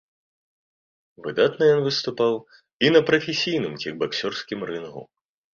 [1.27, 2.33] Выдатна ён выступаў
[2.87, 5.01] і на прафесійным кікбаксёрскім рынгу.